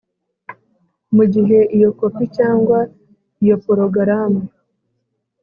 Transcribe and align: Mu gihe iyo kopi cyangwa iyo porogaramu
Mu 1.15 1.23
gihe 1.33 1.59
iyo 1.75 1.89
kopi 1.99 2.25
cyangwa 2.37 2.79
iyo 3.43 3.55
porogaramu 3.63 4.41